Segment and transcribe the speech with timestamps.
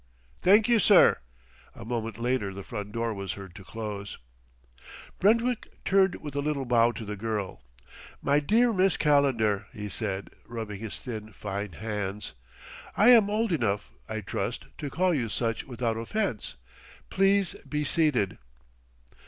[0.41, 1.19] "Thank you, sir."
[1.75, 4.17] A moment later the front door was heard to close.
[5.19, 7.61] Brentwick turned with a little bow to the girl.
[8.19, 12.33] "My dear Miss Calendar," he said, rubbing his thin, fine hands,
[12.97, 16.55] "I am old enough, I trust, to call you such without offense,
[17.11, 18.39] please be seated."